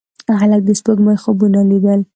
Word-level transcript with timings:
هلک 0.41 0.61
د 0.65 0.69
سپوږمۍ 0.79 1.17
خوبونه 1.23 1.59
لیدل. 1.69 1.99